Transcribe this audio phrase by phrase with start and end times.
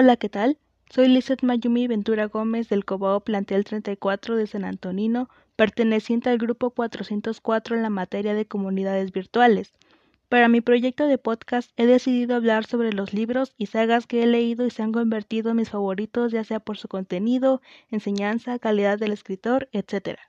[0.00, 0.58] Hola, ¿qué tal?
[0.90, 6.70] Soy Lizeth Mayumi Ventura Gómez del Cobao Plantel 34 de San Antonino, perteneciente al grupo
[6.70, 9.74] 404 en la materia de comunidades virtuales.
[10.28, 14.28] Para mi proyecto de podcast he decidido hablar sobre los libros y sagas que he
[14.28, 19.00] leído y se han convertido en mis favoritos ya sea por su contenido, enseñanza, calidad
[19.00, 20.20] del escritor, etc.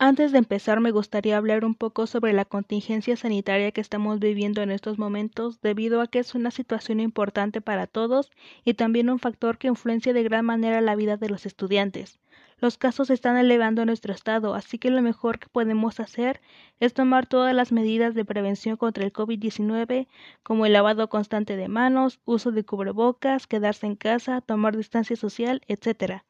[0.00, 4.62] Antes de empezar me gustaría hablar un poco sobre la contingencia sanitaria que estamos viviendo
[4.62, 8.30] en estos momentos debido a que es una situación importante para todos
[8.64, 12.20] y también un factor que influencia de gran manera la vida de los estudiantes.
[12.60, 16.40] Los casos están elevando nuestro estado, así que lo mejor que podemos hacer
[16.78, 20.06] es tomar todas las medidas de prevención contra el COVID-19,
[20.44, 25.60] como el lavado constante de manos, uso de cubrebocas, quedarse en casa, tomar distancia social,
[25.66, 26.22] etc.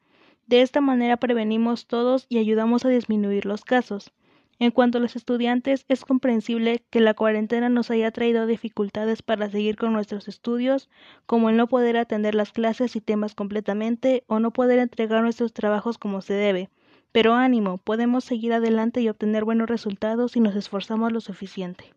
[0.49, 4.11] De esta manera prevenimos todos y ayudamos a disminuir los casos.
[4.57, 9.47] En cuanto a los estudiantes, es comprensible que la cuarentena nos haya traído dificultades para
[9.51, 10.89] seguir con nuestros estudios,
[11.27, 15.53] como el no poder atender las clases y temas completamente o no poder entregar nuestros
[15.53, 16.71] trabajos como se debe.
[17.11, 21.93] Pero ánimo, podemos seguir adelante y obtener buenos resultados si nos esforzamos lo suficiente.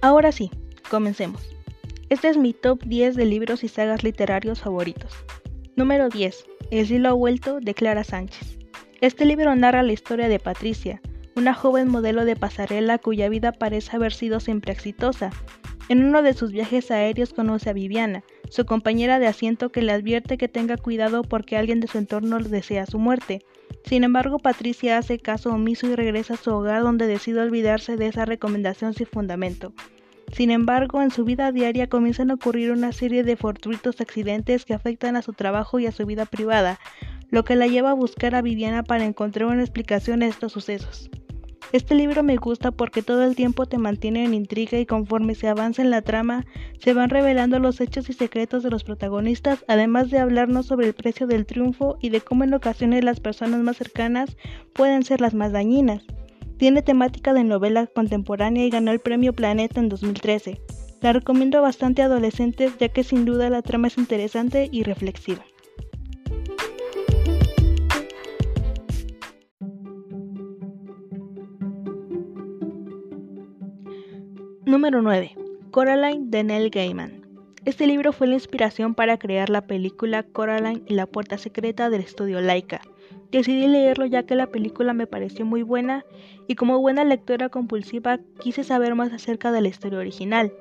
[0.00, 0.48] Ahora sí,
[0.88, 1.53] comencemos.
[2.10, 5.14] Este es mi top 10 de libros y sagas literarios favoritos.
[5.74, 6.44] Número 10.
[6.70, 8.58] El cielo ha vuelto de Clara Sánchez.
[9.00, 11.00] Este libro narra la historia de Patricia,
[11.34, 15.30] una joven modelo de pasarela cuya vida parece haber sido siempre exitosa.
[15.88, 19.92] En uno de sus viajes aéreos conoce a Viviana, su compañera de asiento que le
[19.92, 23.40] advierte que tenga cuidado porque alguien de su entorno desea su muerte.
[23.86, 28.08] Sin embargo, Patricia hace caso omiso y regresa a su hogar donde decide olvidarse de
[28.08, 29.72] esa recomendación sin fundamento.
[30.34, 34.74] Sin embargo, en su vida diaria comienzan a ocurrir una serie de fortuitos accidentes que
[34.74, 36.80] afectan a su trabajo y a su vida privada,
[37.30, 41.08] lo que la lleva a buscar a Viviana para encontrar una explicación a estos sucesos.
[41.70, 45.46] Este libro me gusta porque todo el tiempo te mantiene en intriga y conforme se
[45.46, 46.44] avanza en la trama
[46.80, 50.94] se van revelando los hechos y secretos de los protagonistas, además de hablarnos sobre el
[50.94, 54.36] precio del triunfo y de cómo en ocasiones las personas más cercanas
[54.72, 56.04] pueden ser las más dañinas.
[56.56, 60.60] Tiene temática de novela contemporánea y ganó el premio Planeta en 2013.
[61.00, 65.44] La recomiendo bastante a adolescentes ya que sin duda la trama es interesante y reflexiva.
[74.64, 75.36] Número 9.
[75.70, 77.24] Coraline de Neil Gaiman.
[77.64, 82.02] Este libro fue la inspiración para crear la película Coraline y la puerta secreta del
[82.02, 82.80] estudio Laika.
[83.34, 86.04] Decidí leerlo ya que la película me pareció muy buena
[86.46, 90.52] y como buena lectora compulsiva quise saber más acerca de la historia original.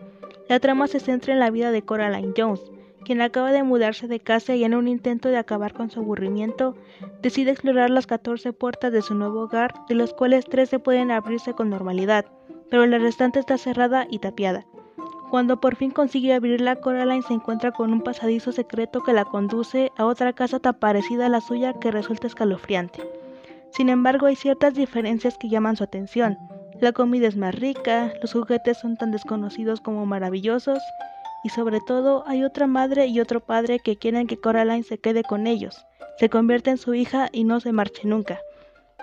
[0.49, 2.63] La trama se centra en la vida de Coraline Jones,
[3.05, 6.75] quien acaba de mudarse de casa y en un intento de acabar con su aburrimiento,
[7.21, 11.53] decide explorar las 14 puertas de su nuevo hogar, de las cuales 13 pueden abrirse
[11.53, 12.25] con normalidad,
[12.71, 14.65] pero la restante está cerrada y tapiada.
[15.29, 19.91] Cuando por fin consigue abrirla, Coraline se encuentra con un pasadizo secreto que la conduce
[19.97, 23.01] a otra casa tan parecida a la suya que resulta escalofriante.
[23.71, 26.37] Sin embargo, hay ciertas diferencias que llaman su atención.
[26.79, 30.79] La comida es más rica, los juguetes son tan desconocidos como maravillosos,
[31.43, 35.23] y sobre todo hay otra madre y otro padre que quieren que Coraline se quede
[35.23, 35.85] con ellos,
[36.17, 38.39] se convierte en su hija y no se marche nunca.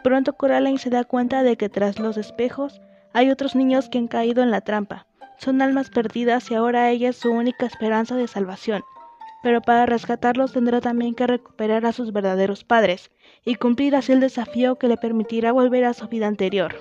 [0.03, 2.80] Pronto Coraline se da cuenta de que tras los espejos
[3.12, 5.06] hay otros niños que han caído en la trampa,
[5.40, 8.82] son almas perdidas y ahora ella es su única esperanza de salvación.
[9.42, 13.10] Pero para rescatarlos tendrá también que recuperar a sus verdaderos padres
[13.44, 16.74] y cumplir así el desafío que le permitirá volver a su vida anterior.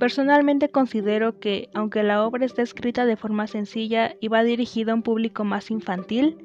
[0.00, 4.94] Personalmente considero que, aunque la obra está escrita de forma sencilla y va dirigida a
[4.94, 6.38] un público más infantil,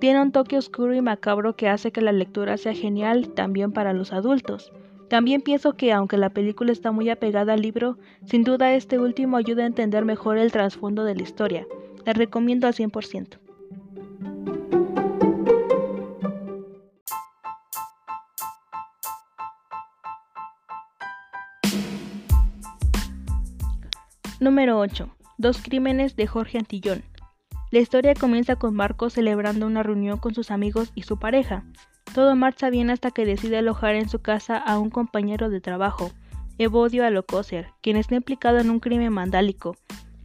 [0.00, 3.92] tiene un toque oscuro y macabro que hace que la lectura sea genial también para
[3.92, 4.72] los adultos.
[5.08, 9.36] También pienso que aunque la película está muy apegada al libro, sin duda este último
[9.36, 11.66] ayuda a entender mejor el trasfondo de la historia.
[12.04, 13.38] La recomiendo al 100%.
[24.38, 25.08] Número 8.
[25.38, 27.02] Dos crímenes de Jorge Antillón.
[27.72, 31.64] La historia comienza con Marcos celebrando una reunión con sus amigos y su pareja.
[32.14, 36.12] Todo marcha bien hasta que decide alojar en su casa a un compañero de trabajo,
[36.58, 39.76] Evodio Alocoser, quien está implicado en un crimen mandálico.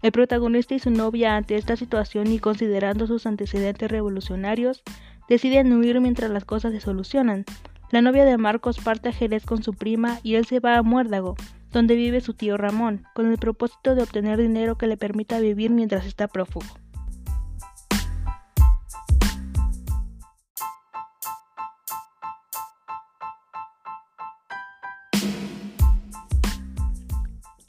[0.03, 4.83] El protagonista y su novia ante esta situación y considerando sus antecedentes revolucionarios,
[5.27, 7.45] deciden huir mientras las cosas se solucionan.
[7.91, 10.83] La novia de Marcos parte a Jerez con su prima y él se va a
[10.83, 11.35] Muérdago,
[11.71, 15.71] donde vive su tío Ramón, con el propósito de obtener dinero que le permita vivir
[15.71, 16.67] mientras está prófugo.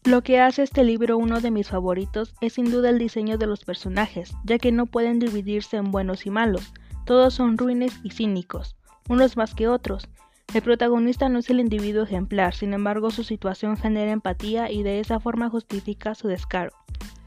[0.04, 3.46] Lo que hace este libro uno de mis favoritos es sin duda el diseño de
[3.46, 6.72] los personajes, ya que no pueden dividirse en buenos y malos,
[7.06, 8.74] todos son ruines y cínicos,
[9.08, 10.08] unos más que otros.
[10.54, 14.98] El protagonista no es el individuo ejemplar, sin embargo su situación genera empatía y de
[14.98, 16.72] esa forma justifica su descaro.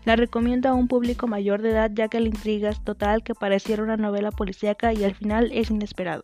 [0.04, 3.36] La recomiendo a un público mayor de edad ya que la intriga es total que
[3.36, 6.24] pareciera una novela policíaca y al final es inesperado.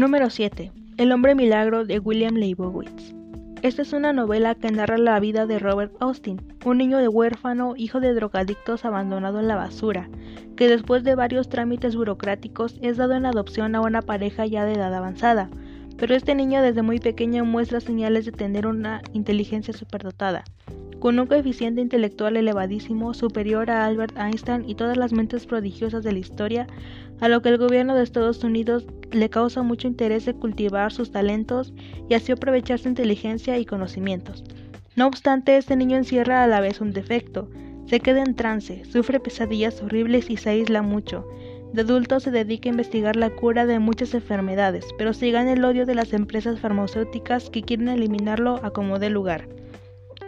[0.00, 0.72] Número 7.
[0.96, 3.12] El hombre milagro de William Leibowitz.
[3.60, 7.74] Esta es una novela que narra la vida de Robert Austin, un niño de huérfano,
[7.76, 10.08] hijo de drogadictos abandonado en la basura,
[10.56, 14.72] que después de varios trámites burocráticos es dado en adopción a una pareja ya de
[14.72, 15.50] edad avanzada.
[15.98, 20.44] Pero este niño desde muy pequeño muestra señales de tener una inteligencia superdotada
[21.00, 26.12] con un coeficiente intelectual elevadísimo, superior a Albert Einstein y todas las mentes prodigiosas de
[26.12, 26.66] la historia,
[27.20, 31.10] a lo que el gobierno de Estados Unidos le causa mucho interés de cultivar sus
[31.10, 31.72] talentos
[32.08, 34.44] y así aprovechar su inteligencia y conocimientos.
[34.94, 37.48] No obstante, este niño encierra a la vez un defecto,
[37.86, 41.26] se queda en trance, sufre pesadillas horribles y se aísla mucho.
[41.72, 45.64] De adulto se dedica a investigar la cura de muchas enfermedades, pero se gana el
[45.64, 49.48] odio de las empresas farmacéuticas que quieren eliminarlo a como dé lugar.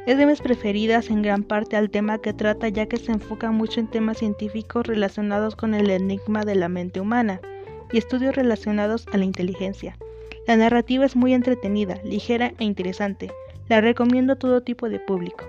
[0.04, 3.52] Es de mis preferidas en gran parte al tema que trata ya que se enfoca
[3.52, 7.40] mucho en temas científicos relacionados con el enigma de la mente humana
[7.93, 9.96] y estudios relacionados a la inteligencia.
[10.49, 13.31] La narrativa es muy entretenida, ligera e interesante.
[13.69, 15.44] La recomiendo a todo tipo de público.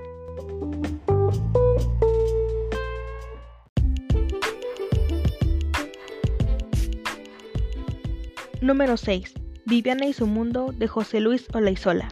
[8.62, 9.34] Número 6.
[9.66, 12.10] Viviana y su mundo de José Luis Olaizola.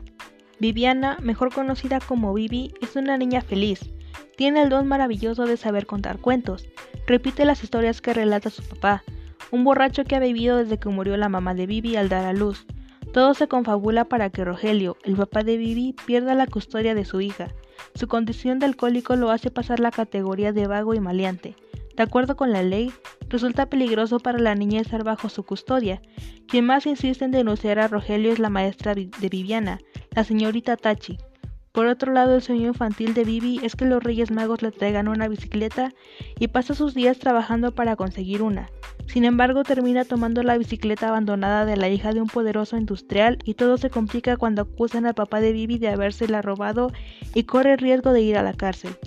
[0.62, 3.80] Viviana, mejor conocida como Vivi, es una niña feliz.
[4.38, 6.68] Tiene el don maravilloso de saber contar cuentos.
[7.08, 9.04] Repite las historias que relata su papá,
[9.50, 12.34] un borracho que ha vivido desde que murió la mamá de Vivi al dar a
[12.34, 12.68] luz.
[13.12, 17.22] Todo se confabula para que Rogelio, el papá de Vivi, pierda la custodia de su
[17.22, 17.48] hija.
[17.96, 21.56] Su condición de alcohólico lo hace pasar la categoría de vago y maleante.
[21.98, 22.94] De acuerdo con la ley,
[23.30, 26.04] resulta peligroso para la niña estar bajo su custodia.
[26.48, 29.80] Quien más insiste en denunciar a Rogelio es la maestra de Viviana,
[30.14, 31.18] la señorita Tachi.
[31.72, 35.08] Por otro lado, el sueño infantil de Vivi es que los Reyes Magos le traigan
[35.08, 35.94] una bicicleta
[36.38, 38.70] y pasa sus días trabajando para conseguir una.
[39.08, 43.54] Sin embargo, termina tomando la bicicleta abandonada de la hija de un poderoso industrial y
[43.54, 46.92] todo se complica cuando acusan al papá de Vivi de habérsela robado
[47.34, 48.98] y corre el riesgo de ir a la cárcel.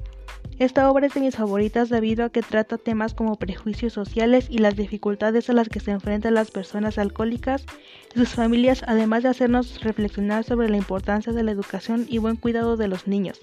[0.65, 4.57] Esta obra es de mis favoritas debido a que trata temas como prejuicios sociales y
[4.57, 7.67] las dificultades a las que se enfrentan las personas alcohólicas
[8.15, 12.37] y sus familias, además de hacernos reflexionar sobre la importancia de la educación y buen
[12.37, 13.41] cuidado de los niños.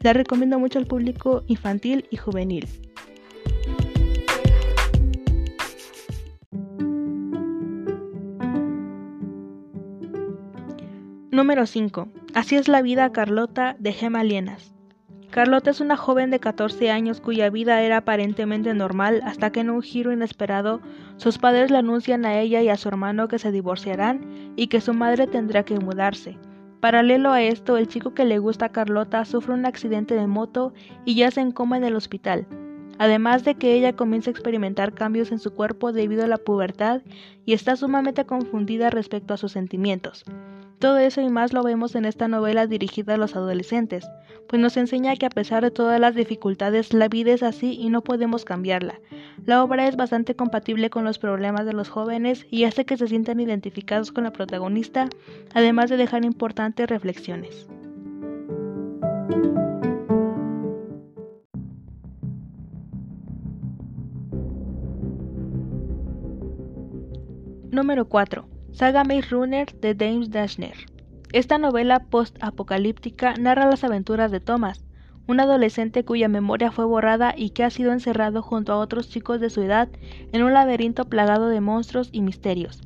[0.00, 2.66] La recomiendo mucho al público infantil y juvenil.
[11.30, 12.08] Número 5.
[12.34, 14.73] Así es la vida Carlota de Gema Lienas.
[15.34, 19.70] Carlota es una joven de 14 años cuya vida era aparentemente normal hasta que en
[19.70, 20.80] un giro inesperado
[21.16, 24.80] sus padres le anuncian a ella y a su hermano que se divorciarán y que
[24.80, 26.38] su madre tendrá que mudarse.
[26.78, 30.72] Paralelo a esto, el chico que le gusta a Carlota sufre un accidente de moto
[31.04, 32.46] y ya se encoma en el hospital.
[32.98, 37.02] Además de que ella comienza a experimentar cambios en su cuerpo debido a la pubertad
[37.44, 40.24] y está sumamente confundida respecto a sus sentimientos.
[40.84, 44.06] Todo eso y más lo vemos en esta novela dirigida a los adolescentes,
[44.46, 47.88] pues nos enseña que a pesar de todas las dificultades la vida es así y
[47.88, 49.00] no podemos cambiarla.
[49.46, 53.08] La obra es bastante compatible con los problemas de los jóvenes y hace que se
[53.08, 55.08] sientan identificados con la protagonista,
[55.54, 57.66] además de dejar importantes reflexiones.
[67.70, 68.53] Número 4.
[68.74, 70.74] Saga Maze Runner de James Dashner.
[71.32, 74.84] Esta novela post-apocalíptica narra las aventuras de Thomas,
[75.28, 79.40] un adolescente cuya memoria fue borrada y que ha sido encerrado junto a otros chicos
[79.40, 79.88] de su edad
[80.32, 82.82] en un laberinto plagado de monstruos y misterios.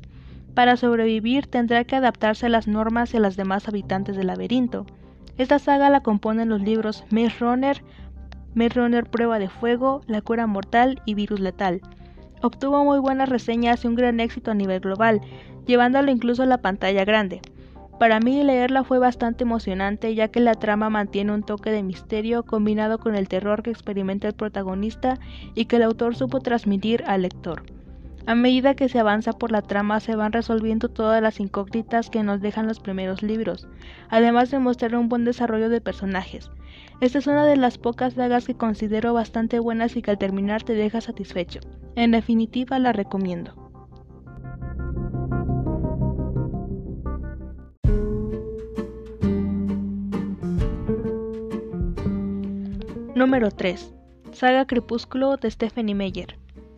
[0.53, 4.85] Para sobrevivir tendrá que adaptarse a las normas a las demás habitantes del laberinto.
[5.39, 7.83] Esta saga la componen los libros Maze Runner,
[8.53, 11.81] Maze Prueba de Fuego, La Cura Mortal y Virus Letal.
[12.41, 15.19] Obtuvo muy buenas reseñas y un gran éxito a nivel global,
[15.69, 17.41] llevándolo incluso a la pantalla grande.
[17.99, 22.41] Para mí leerla fue bastante emocionante ya que la trama mantiene un toque de misterio
[22.41, 25.19] combinado con el terror que experimenta el protagonista
[25.53, 27.61] y que el autor supo transmitir al lector.
[28.25, 32.23] A medida que se avanza por la trama se van resolviendo todas las incógnitas que
[32.23, 33.67] nos dejan los primeros libros,
[34.09, 36.49] además de mostrar un buen desarrollo de personajes.
[37.01, 40.63] Esta es una de las pocas sagas que considero bastante buenas y que al terminar
[40.63, 41.59] te deja satisfecho.
[41.95, 43.68] En definitiva la recomiendo.
[53.19, 53.93] Número 3.
[54.31, 56.37] Saga Crepúsculo de Stephanie Meyer.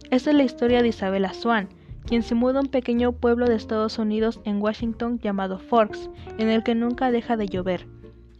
[0.09, 1.69] Esta es la historia de Isabella Swan,
[2.07, 6.49] quien se muda a un pequeño pueblo de Estados Unidos en Washington llamado Forks, en
[6.49, 7.85] el que nunca deja de llover.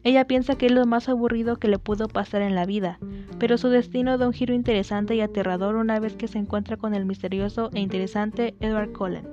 [0.03, 2.97] Ella piensa que es lo más aburrido que le pudo pasar en la vida,
[3.37, 6.95] pero su destino da un giro interesante y aterrador una vez que se encuentra con
[6.95, 9.27] el misterioso e interesante Edward Cullen.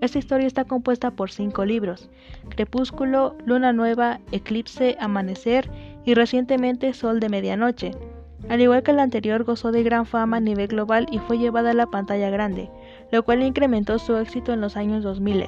[0.00, 2.10] Esta historia está compuesta por cinco libros,
[2.48, 5.70] Crepúsculo, Luna Nueva, Eclipse, Amanecer
[6.04, 7.92] y recientemente Sol de Medianoche.
[8.48, 11.70] Al igual que la anterior, gozó de gran fama a nivel global y fue llevada
[11.70, 12.70] a la pantalla grande,
[13.10, 15.46] lo cual incrementó su éxito en los años 2000.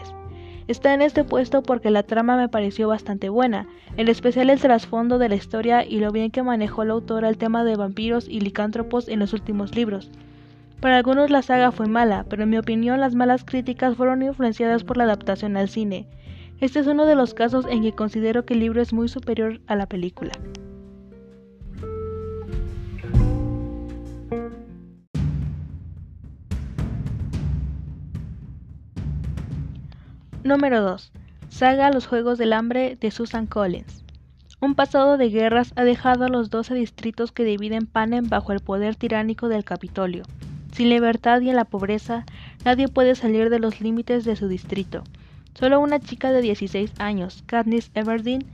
[0.66, 5.18] Está en este puesto porque la trama me pareció bastante buena, en especial el trasfondo
[5.18, 8.40] de la historia y lo bien que manejó la autora el tema de vampiros y
[8.40, 10.10] licántropos en los últimos libros.
[10.80, 14.84] Para algunos la saga fue mala, pero en mi opinión las malas críticas fueron influenciadas
[14.84, 16.06] por la adaptación al cine.
[16.60, 19.60] Este es uno de los casos en que considero que el libro es muy superior
[19.66, 20.32] a la película.
[30.44, 31.10] Número 2.
[31.48, 34.04] Saga Los Juegos del Hambre de Susan Collins.
[34.60, 38.60] Un pasado de guerras ha dejado a los 12 distritos que dividen Panem bajo el
[38.60, 40.24] poder tiránico del Capitolio.
[40.72, 42.26] Sin libertad y en la pobreza,
[42.64, 45.02] nadie puede salir de los límites de su distrito.
[45.54, 48.44] Solo una chica de 16 años, Katniss Everdeen,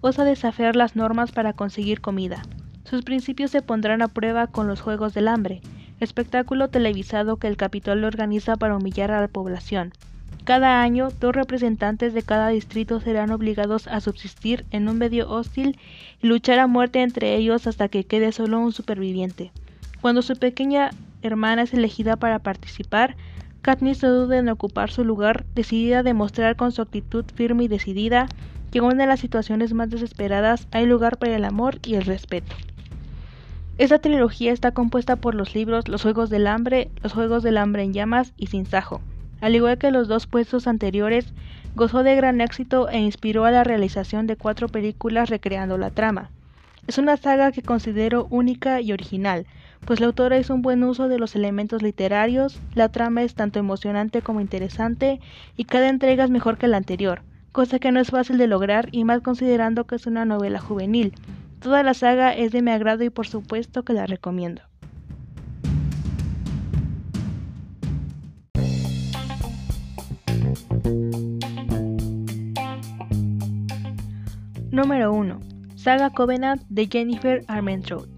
[0.00, 2.42] osa desafiar las normas para conseguir comida.
[2.84, 5.60] Sus principios se pondrán a prueba con los Juegos del Hambre,
[6.00, 9.92] espectáculo televisado que el Capitolio organiza para humillar a la población.
[10.44, 15.78] Cada año, dos representantes de cada distrito serán obligados a subsistir en un medio hostil
[16.22, 19.52] y luchar a muerte entre ellos hasta que quede solo un superviviente.
[20.00, 20.90] Cuando su pequeña
[21.22, 23.14] hermana es elegida para participar,
[23.62, 27.68] Katniss no duda en ocupar su lugar, decidida a demostrar con su actitud firme y
[27.68, 28.28] decidida
[28.70, 32.54] que en las situaciones más desesperadas hay lugar para el amor y el respeto.
[33.78, 37.82] Esta trilogía está compuesta por los libros Los Juegos del Hambre, Los Juegos del Hambre
[37.82, 39.00] en Llamas y Sin Sajo.
[39.40, 41.32] Al igual que los dos puestos anteriores,
[41.76, 46.30] gozó de gran éxito e inspiró a la realización de cuatro películas recreando la trama.
[46.88, 49.44] Es una saga que considero única y original,
[49.84, 53.58] pues la autora hizo un buen uso de los elementos literarios, la trama es tanto
[53.58, 55.20] emocionante como interesante
[55.54, 57.20] y cada entrega es mejor que la anterior,
[57.52, 61.12] cosa que no es fácil de lograr y más considerando que es una novela juvenil.
[61.60, 64.62] Toda la saga es de mi agrado y por supuesto que la recomiendo.
[74.70, 75.47] Número 1.
[75.78, 78.08] Saga Covenant de Jennifer Armentrout.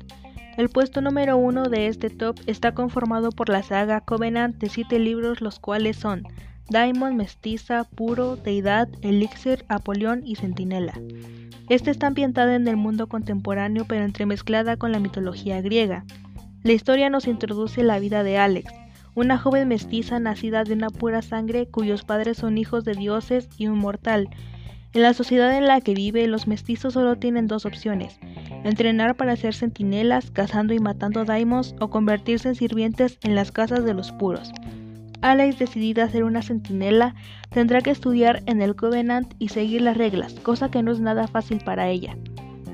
[0.56, 4.98] El puesto número 1 de este top está conformado por la saga Covenant de 7
[4.98, 6.22] libros los cuales son
[6.70, 10.94] Diamond, Mestiza, Puro, Deidad, Elixir, Apolión y Centinela.
[11.68, 16.06] Esta está ambientada en el mundo contemporáneo pero entremezclada con la mitología griega.
[16.62, 18.72] La historia nos introduce la vida de Alex,
[19.14, 23.66] una joven mestiza nacida de una pura sangre cuyos padres son hijos de dioses y
[23.66, 24.30] un mortal,
[24.92, 28.18] en la sociedad en la que vive, los mestizos solo tienen dos opciones,
[28.64, 33.84] entrenar para ser centinelas, cazando y matando daimos, o convertirse en sirvientes en las casas
[33.84, 34.50] de los puros.
[35.22, 37.14] Alex, decidida a ser una centinela,
[37.50, 41.28] tendrá que estudiar en el Covenant y seguir las reglas, cosa que no es nada
[41.28, 42.16] fácil para ella.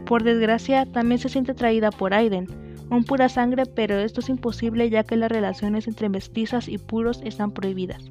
[0.07, 2.47] Por desgracia, también se siente atraída por Aiden,
[2.89, 7.21] un pura sangre, pero esto es imposible ya que las relaciones entre mestizas y puros
[7.25, 8.11] están prohibidas.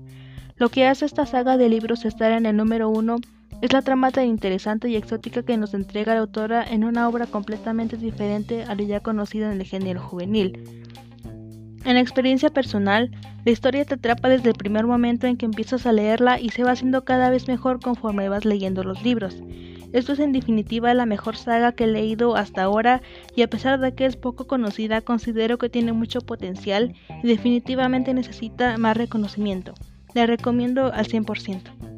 [0.58, 3.18] Lo que hace esta saga de libros estar en el número uno
[3.62, 7.26] es la trama tan interesante y exótica que nos entrega la autora en una obra
[7.26, 10.60] completamente diferente a lo ya conocido en el género juvenil.
[11.86, 13.12] En experiencia personal,
[13.46, 16.64] la historia te atrapa desde el primer momento en que empiezas a leerla y se
[16.64, 19.42] va haciendo cada vez mejor conforme vas leyendo los libros.
[19.94, 23.02] Esto es en definitiva la mejor saga que he leído hasta ahora
[23.36, 28.14] y a pesar de que es poco conocida considero que tiene mucho potencial y definitivamente
[28.14, 29.74] necesita más reconocimiento.
[30.14, 31.95] La recomiendo al 100%.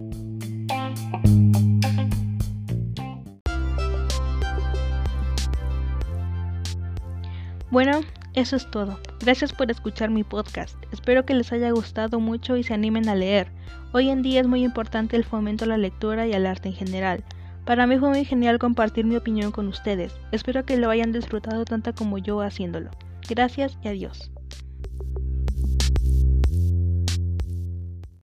[7.77, 8.01] Bueno,
[8.33, 8.99] eso es todo.
[9.19, 10.75] Gracias por escuchar mi podcast.
[10.91, 13.51] Espero que les haya gustado mucho y se animen a leer.
[13.93, 16.73] Hoy en día es muy importante el fomento a la lectura y al arte en
[16.73, 17.23] general.
[17.65, 20.11] Para mí fue muy genial compartir mi opinión con ustedes.
[20.31, 22.89] Espero que lo hayan disfrutado tanto como yo haciéndolo.
[23.29, 24.31] Gracias y adiós.